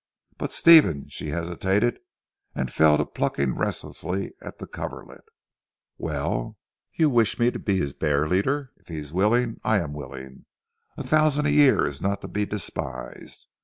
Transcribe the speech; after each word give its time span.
But 0.39 0.51
Stephen" 0.51 1.07
she 1.09 1.27
hesitated 1.27 1.99
and 2.55 2.73
fell 2.73 2.97
to 2.97 3.05
plucking 3.05 3.55
restlessly 3.55 4.33
at 4.41 4.57
the 4.57 4.65
coverlet. 4.65 5.23
"Well! 5.99 6.57
You 6.95 7.07
wish 7.07 7.37
me 7.37 7.51
to 7.51 7.59
be 7.59 7.77
his 7.77 7.93
bear 7.93 8.27
leader? 8.27 8.71
If 8.77 8.87
he 8.87 8.97
is 8.97 9.13
willing, 9.13 9.59
I 9.63 9.77
am 9.77 9.93
willing. 9.93 10.47
A 10.97 11.03
thousand 11.03 11.45
a 11.45 11.51
year 11.51 11.85
is 11.85 12.01
not 12.01 12.21
to 12.21 12.27
be 12.27 12.47
despised. 12.47 13.45